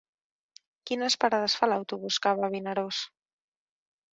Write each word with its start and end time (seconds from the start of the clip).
Quines 0.91 1.17
parades 1.25 1.57
fa 1.59 1.69
l'autobús 1.71 2.19
que 2.25 2.33
va 2.41 2.51
a 2.51 2.53
Vinaròs? 2.57 3.03